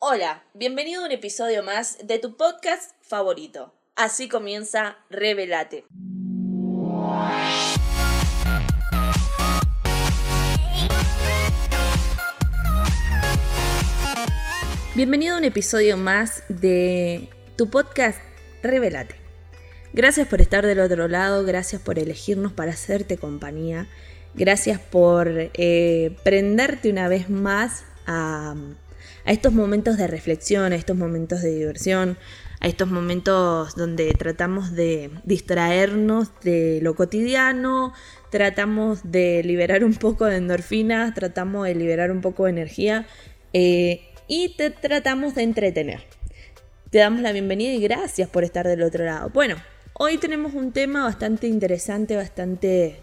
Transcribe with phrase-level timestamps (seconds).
[0.00, 3.74] Hola, bienvenido a un episodio más de tu podcast favorito.
[3.96, 5.86] Así comienza Revelate.
[14.94, 18.20] Bienvenido a un episodio más de tu podcast
[18.62, 19.16] Revelate.
[19.92, 23.88] Gracias por estar del otro lado, gracias por elegirnos para hacerte compañía,
[24.34, 28.54] gracias por eh, prenderte una vez más a
[29.28, 32.16] a estos momentos de reflexión, a estos momentos de diversión,
[32.60, 37.92] a estos momentos donde tratamos de distraernos de lo cotidiano,
[38.30, 43.06] tratamos de liberar un poco de endorfinas, tratamos de liberar un poco de energía
[43.52, 46.04] eh, y te tratamos de entretener.
[46.88, 49.28] Te damos la bienvenida y gracias por estar del otro lado.
[49.28, 49.56] Bueno,
[49.92, 53.02] hoy tenemos un tema bastante interesante, bastante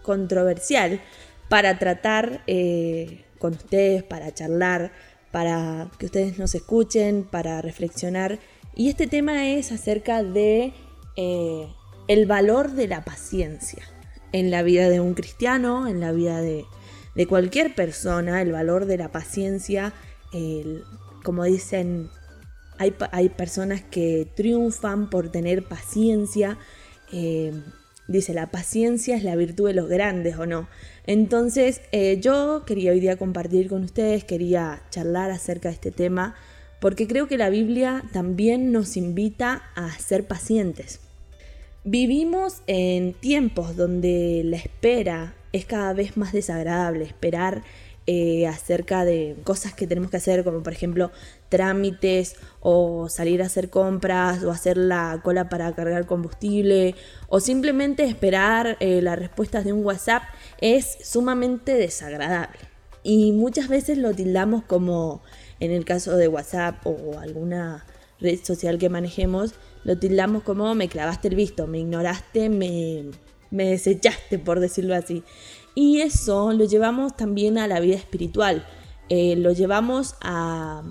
[0.00, 1.02] controversial
[1.50, 4.90] para tratar eh, con ustedes, para charlar,
[5.34, 8.38] para que ustedes nos escuchen, para reflexionar.
[8.76, 10.72] Y este tema es acerca de
[11.16, 11.66] eh,
[12.06, 13.82] el valor de la paciencia
[14.30, 16.64] en la vida de un cristiano, en la vida de,
[17.28, 19.92] cualquier persona, el valor de la paciencia.
[21.24, 22.10] como dicen,
[22.78, 26.58] hay, hay, personas que triunfan por tener paciencia.
[27.10, 27.60] Eh,
[28.08, 30.68] dice, la paciencia es la virtud de los grandes o no.
[31.06, 36.34] Entonces eh, yo quería hoy día compartir con ustedes, quería charlar acerca de este tema,
[36.80, 41.00] porque creo que la Biblia también nos invita a ser pacientes.
[41.84, 47.62] Vivimos en tiempos donde la espera es cada vez más desagradable, esperar
[48.06, 51.10] eh, acerca de cosas que tenemos que hacer, como por ejemplo
[51.48, 56.94] trámites o salir a hacer compras o hacer la cola para cargar combustible
[57.28, 60.22] o simplemente esperar eh, las respuestas de un WhatsApp
[60.60, 62.58] es sumamente desagradable.
[63.02, 65.22] Y muchas veces lo tildamos como,
[65.58, 67.86] en el caso de WhatsApp o alguna
[68.20, 73.10] red social que manejemos, lo tildamos como me clavaste el visto, me ignoraste, me,
[73.54, 75.22] me desechaste, por decirlo así.
[75.74, 78.66] Y eso lo llevamos también a la vida espiritual,
[79.08, 80.82] eh, lo llevamos a,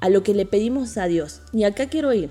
[0.00, 1.42] a lo que le pedimos a Dios.
[1.52, 2.30] Y acá quiero ir,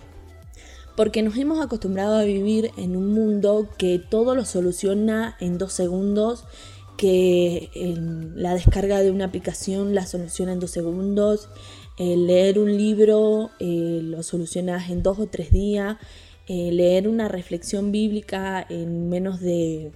[0.95, 5.73] porque nos hemos acostumbrado a vivir en un mundo que todo lo soluciona en dos
[5.73, 6.45] segundos,
[6.97, 7.69] que
[8.35, 11.49] la descarga de una aplicación la soluciona en dos segundos,
[11.97, 15.97] leer un libro eh, lo solucionas en dos o tres días,
[16.47, 19.91] eh, leer una reflexión bíblica en menos de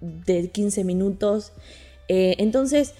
[0.00, 1.52] de 15 minutos.
[2.08, 2.94] Eh, entonces,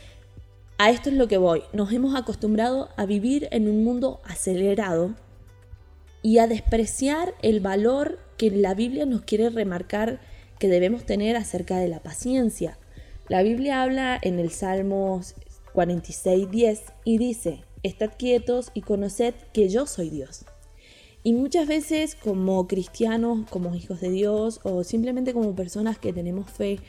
[0.78, 1.62] a esto es lo que voy.
[1.72, 5.14] Nos hemos acostumbrado a vivir en un mundo acelerado
[6.22, 10.20] y a despreciar el valor que la Biblia nos quiere remarcar
[10.58, 12.78] que debemos tener acerca de la paciencia.
[13.28, 15.20] La Biblia habla en el Salmo
[15.74, 20.44] 46.10 y dice, Estad quietos y conoced que yo soy Dios.
[21.22, 26.50] Y muchas veces como cristianos, como hijos de Dios o simplemente como personas que tenemos
[26.50, 26.80] fe,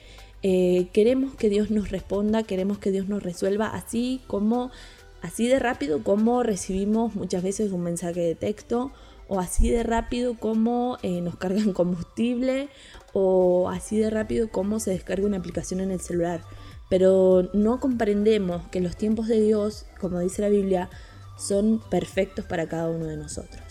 [0.42, 4.72] eh, queremos que Dios nos responda, queremos que Dios nos resuelva así como
[5.22, 8.94] así de rápido como recibimos muchas veces un mensaje de texto
[9.28, 12.70] o así de rápido como eh, nos cargan combustible
[13.14, 16.42] o así de rápido como se descarga una aplicación en el celular.
[16.90, 20.90] Pero no comprendemos que los tiempos de Dios, como dice la Biblia,
[21.38, 23.69] son perfectos para cada uno de nosotros.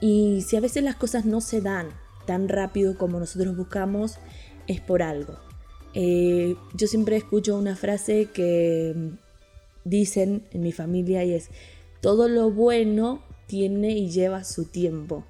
[0.00, 1.88] Y si a veces las cosas no se dan
[2.26, 4.18] tan rápido como nosotros buscamos,
[4.66, 5.38] es por algo.
[5.94, 8.94] Eh, yo siempre escucho una frase que
[9.84, 11.48] dicen en mi familia y es,
[12.00, 15.24] todo lo bueno tiene y lleva su tiempo.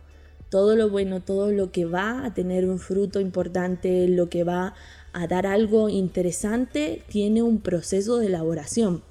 [0.51, 4.75] Todo lo bueno, todo lo que va a tener un fruto importante, lo que va
[5.13, 9.03] a dar algo interesante, tiene un proceso de elaboración.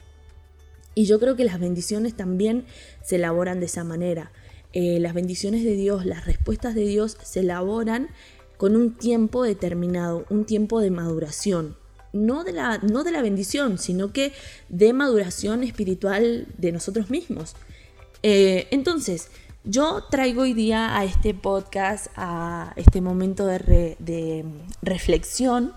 [0.96, 2.66] Y yo creo que las bendiciones también
[3.04, 4.32] se elaboran de esa manera.
[4.80, 8.10] Eh, las bendiciones de Dios, las respuestas de Dios se elaboran
[8.58, 11.76] con un tiempo determinado, un tiempo de maduración.
[12.14, 14.34] No de, la, no de la bendición, sino que
[14.70, 17.56] de maduración espiritual de nosotros mismos.
[18.22, 19.32] Eh, entonces,
[19.64, 24.46] yo traigo hoy día a este podcast, a este momento de,
[24.84, 25.74] reflexión,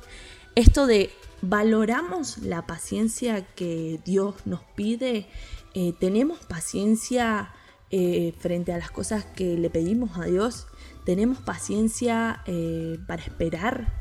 [0.56, 1.08] esto de
[1.40, 5.26] valoramos la paciencia que Dios nos pide,
[5.72, 7.54] eh, tenemos paciencia
[7.92, 10.68] eh, frente a las cosas que le pedimos a Dios.
[11.04, 13.92] Tenemos paciencia eh, para esperar,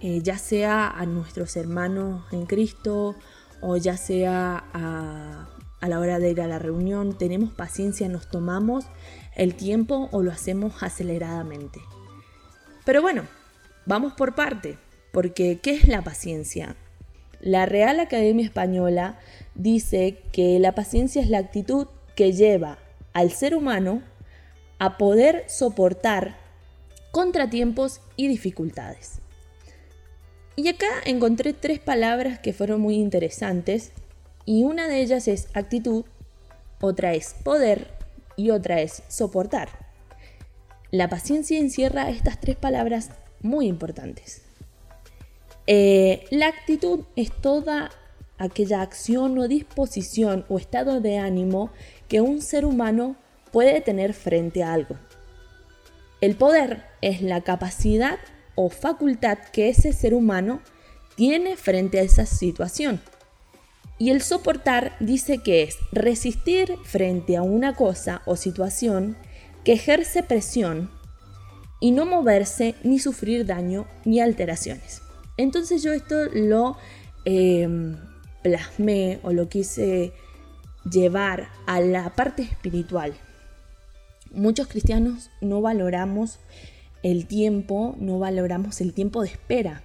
[0.00, 3.14] eh, ya sea a nuestros hermanos en Cristo
[3.60, 5.48] o ya sea a,
[5.80, 7.18] a la hora de ir a la reunión.
[7.18, 8.86] Tenemos paciencia, nos tomamos
[9.34, 11.80] el tiempo o lo hacemos aceleradamente.
[12.86, 13.24] Pero bueno,
[13.84, 14.78] vamos por parte,
[15.12, 16.74] porque ¿qué es la paciencia?
[17.40, 19.18] La Real Academia Española
[19.54, 22.78] dice que la paciencia es la actitud que lleva
[23.16, 24.02] al ser humano
[24.78, 26.36] a poder soportar
[27.12, 29.20] contratiempos y dificultades.
[30.54, 33.92] Y acá encontré tres palabras que fueron muy interesantes
[34.44, 36.04] y una de ellas es actitud,
[36.78, 37.88] otra es poder
[38.36, 39.70] y otra es soportar.
[40.90, 44.42] La paciencia encierra estas tres palabras muy importantes.
[45.66, 47.90] Eh, la actitud es toda
[48.36, 51.70] aquella acción o disposición o estado de ánimo
[52.08, 53.16] que un ser humano
[53.52, 54.96] puede tener frente a algo.
[56.20, 58.18] El poder es la capacidad
[58.54, 60.60] o facultad que ese ser humano
[61.14, 63.00] tiene frente a esa situación.
[63.98, 69.16] Y el soportar dice que es resistir frente a una cosa o situación
[69.64, 70.90] que ejerce presión
[71.80, 75.02] y no moverse ni sufrir daño ni alteraciones.
[75.36, 76.76] Entonces yo esto lo
[77.24, 77.96] em,
[78.42, 80.12] plasmé o lo quise
[80.90, 83.14] llevar a la parte espiritual.
[84.32, 86.38] Muchos cristianos no valoramos
[87.02, 89.82] el tiempo, no valoramos el tiempo de espera.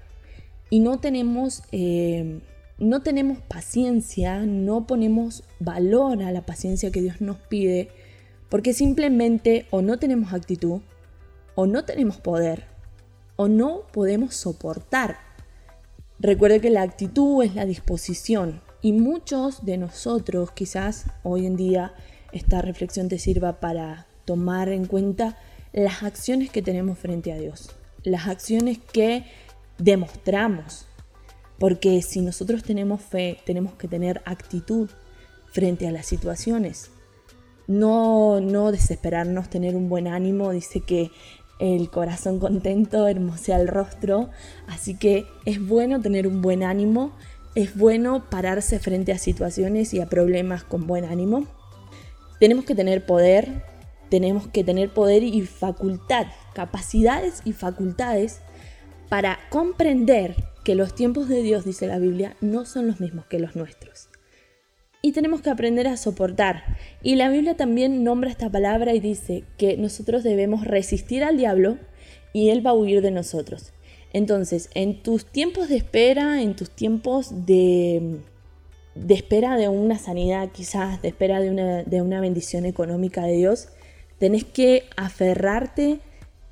[0.69, 2.41] Y no tenemos, em,
[2.79, 7.89] no tenemos paciencia, no ponemos valor a la paciencia que Dios nos pide
[8.51, 10.81] porque simplemente o no tenemos actitud
[11.55, 12.65] o no tenemos poder
[13.37, 15.19] o no podemos soportar.
[16.19, 21.93] Recuerde que la actitud es la disposición y muchos de nosotros quizás hoy en día
[22.31, 25.37] esta reflexión te sirva para tomar en cuenta
[25.73, 27.69] las acciones que tenemos frente a Dios,
[28.03, 29.25] las acciones que
[29.77, 30.85] demostramos.
[31.59, 34.89] Porque si nosotros tenemos fe, tenemos que tener actitud
[35.51, 36.89] frente a las situaciones.
[37.67, 40.51] No, no desesperarnos, tener un buen ánimo.
[40.51, 41.11] Dice que
[41.59, 44.31] el corazón contento hermosea el rostro,
[44.67, 47.11] así que es bueno tener un buen ánimo,
[47.55, 51.47] es bueno pararse frente a situaciones y a problemas con buen ánimo.
[52.39, 53.63] Tenemos que tener poder,
[54.09, 58.39] tenemos que tener poder y facultad, capacidades y facultades
[59.09, 63.39] para comprender que los tiempos de Dios, dice la Biblia, no son los mismos que
[63.39, 64.11] los nuestros
[65.01, 66.63] y tenemos que aprender a soportar.
[67.01, 71.77] Y la Biblia también nombra esta palabra y dice que nosotros debemos resistir al diablo
[72.33, 73.73] y él va a huir de nosotros.
[74.13, 78.19] Entonces, en tus tiempos de espera, en tus tiempos de,
[79.07, 83.69] espera de una sanidad, quizás de espera de una, de una bendición económica de Dios,
[84.17, 85.99] tenés que aferrarte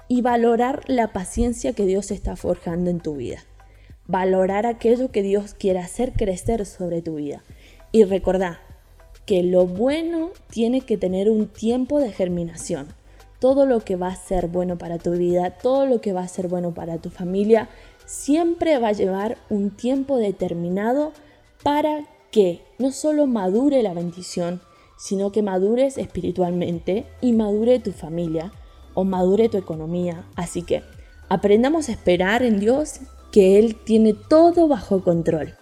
[0.08, 3.44] y valorar la paciencia que Dios está forjando en tu vida.
[4.08, 7.44] Valorar aquello que Dios quiere hacer crecer sobre tu vida.
[7.92, 8.60] Y recordá
[9.26, 12.88] que lo bueno tiene que tener un tiempo de germinación.
[13.40, 16.28] Todo lo que va a ser bueno para tu vida, todo lo que va a
[16.28, 17.70] ser bueno para tu familia,
[18.06, 21.14] siempre va a llevar un tiempo determinado
[21.64, 24.62] para que no solo madure la bendición,
[24.98, 28.52] sino que madures espiritualmente y madure tu familia
[28.94, 30.26] o madure tu economía.
[30.36, 30.84] Así que
[31.30, 33.00] aprendamos a esperar en Dios
[33.32, 35.59] que Él tiene todo bajo control.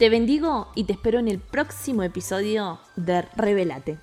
[0.00, 3.98] Te bendigo y te espero en el próximo episodio de Revelate.